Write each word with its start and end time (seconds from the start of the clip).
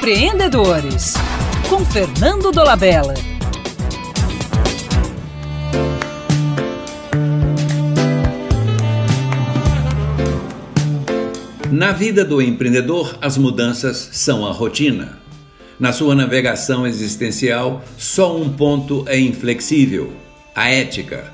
Empreendedores, 0.00 1.12
com 1.68 1.84
Fernando 1.84 2.50
Dolabella. 2.50 3.12
Na 11.70 11.92
vida 11.92 12.24
do 12.24 12.40
empreendedor, 12.40 13.18
as 13.20 13.36
mudanças 13.36 14.08
são 14.12 14.46
a 14.46 14.52
rotina. 14.52 15.18
Na 15.78 15.92
sua 15.92 16.14
navegação 16.14 16.86
existencial, 16.86 17.84
só 17.98 18.34
um 18.34 18.48
ponto 18.48 19.04
é 19.06 19.20
inflexível: 19.20 20.14
a 20.54 20.70
ética, 20.70 21.30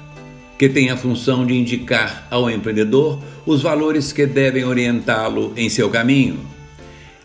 que 0.58 0.68
tem 0.68 0.90
a 0.90 0.96
função 0.96 1.46
de 1.46 1.54
indicar 1.54 2.26
ao 2.28 2.50
empreendedor 2.50 3.20
os 3.46 3.62
valores 3.62 4.12
que 4.12 4.26
devem 4.26 4.64
orientá-lo 4.64 5.52
em 5.56 5.68
seu 5.68 5.88
caminho. 5.88 6.40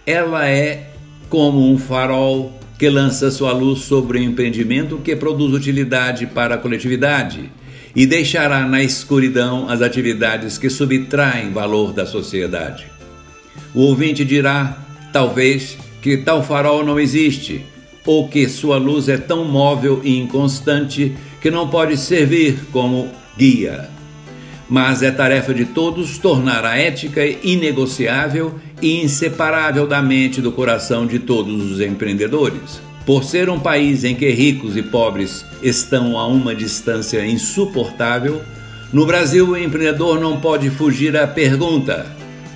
Ela 0.06 0.48
é 0.48 0.91
como 1.32 1.66
um 1.66 1.78
farol 1.78 2.52
que 2.78 2.90
lança 2.90 3.32
sua 3.32 3.54
luz 3.54 3.80
sobre 3.80 4.20
o 4.20 4.22
empreendimento 4.22 4.98
que 4.98 5.16
produz 5.16 5.54
utilidade 5.54 6.28
para 6.28 6.56
a 6.56 6.58
coletividade 6.58 7.50
e 7.96 8.06
deixará 8.06 8.68
na 8.68 8.84
escuridão 8.84 9.70
as 9.70 9.82
atividades 9.82 10.58
que 10.58 10.70
subtraem 10.70 11.52
valor 11.52 11.94
da 11.94 12.06
sociedade. 12.06 12.86
O 13.74 13.84
ouvinte 13.84 14.26
dirá, 14.26 14.78
talvez, 15.14 15.78
que 16.02 16.18
tal 16.18 16.44
farol 16.44 16.86
não 16.86 17.00
existe, 17.00 17.64
ou 18.06 18.28
que 18.28 18.50
sua 18.50 18.78
luz 18.78 19.08
é 19.08 19.18
tão 19.18 19.46
móvel 19.46 20.02
e 20.04 20.18
inconstante 20.18 21.16
que 21.42 21.50
não 21.50 21.70
pode 21.70 21.96
servir 21.96 22.60
como 22.74 23.10
guia. 23.38 23.90
Mas 24.72 25.04
é 25.04 25.12
tarefa 25.12 25.54
de 25.54 25.66
todos 25.66 26.18
tornar 26.18 26.64
a 26.64 26.78
ética 26.78 27.26
inegociável 27.26 28.56
e 28.82 29.04
inseparável 29.04 29.86
da 29.86 30.02
mente 30.02 30.38
e 30.38 30.42
do 30.42 30.50
coração 30.50 31.06
de 31.06 31.20
todos 31.20 31.70
os 31.70 31.82
empreendedores. 31.82 32.80
Por 33.06 33.26
ser 33.26 33.50
um 33.50 33.60
país 33.60 34.06
em 34.06 34.16
que 34.16 34.30
ricos 34.30 34.78
e 34.78 34.82
pobres 34.82 35.46
estão 35.62 36.18
a 36.18 36.26
uma 36.26 36.56
distância 36.56 37.26
insuportável, 37.26 38.42
no 38.94 39.06
Brasil 39.06 39.50
o 39.50 39.58
empreendedor 39.58 40.22
não 40.22 40.40
pode 40.40 40.70
fugir 40.70 41.18
à 41.18 41.28
pergunta: 41.28 42.06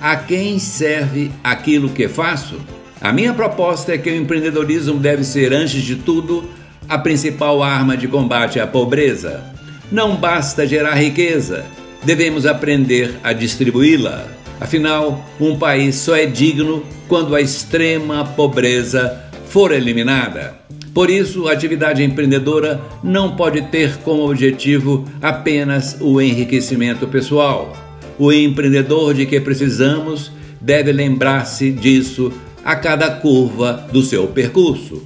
a 0.00 0.16
quem 0.16 0.58
serve 0.58 1.30
aquilo 1.44 1.90
que 1.90 2.08
faço? 2.08 2.56
A 2.98 3.12
minha 3.12 3.34
proposta 3.34 3.92
é 3.92 3.98
que 3.98 4.08
o 4.08 4.16
empreendedorismo 4.16 4.98
deve 4.98 5.22
ser, 5.22 5.52
antes 5.52 5.82
de 5.82 5.96
tudo, 5.96 6.48
a 6.88 6.96
principal 6.96 7.62
arma 7.62 7.94
de 7.94 8.08
combate 8.08 8.58
à 8.58 8.66
pobreza. 8.66 9.44
Não 9.92 10.16
basta 10.16 10.66
gerar 10.66 10.94
riqueza, 10.94 11.66
devemos 12.06 12.46
aprender 12.46 13.16
a 13.24 13.32
distribuí-la. 13.32 14.28
Afinal, 14.60 15.28
um 15.40 15.58
país 15.58 15.96
só 15.96 16.14
é 16.14 16.24
digno 16.24 16.84
quando 17.08 17.34
a 17.34 17.40
extrema 17.40 18.24
pobreza 18.24 19.24
for 19.48 19.72
eliminada. 19.72 20.54
Por 20.94 21.10
isso, 21.10 21.48
a 21.48 21.52
atividade 21.52 22.04
empreendedora 22.04 22.80
não 23.02 23.34
pode 23.34 23.60
ter 23.62 23.96
como 23.98 24.30
objetivo 24.30 25.04
apenas 25.20 25.98
o 26.00 26.20
enriquecimento 26.20 27.08
pessoal. 27.08 27.76
O 28.18 28.32
empreendedor 28.32 29.12
de 29.12 29.26
que 29.26 29.40
precisamos 29.40 30.30
deve 30.60 30.92
lembrar-se 30.92 31.72
disso 31.72 32.32
a 32.64 32.76
cada 32.76 33.10
curva 33.10 33.84
do 33.92 34.00
seu 34.00 34.28
percurso. 34.28 35.04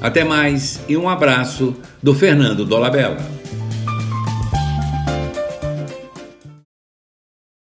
Até 0.00 0.24
mais 0.24 0.80
e 0.88 0.96
um 0.96 1.08
abraço 1.08 1.74
do 2.02 2.12
Fernando 2.14 2.64
Dolabella. 2.64 3.36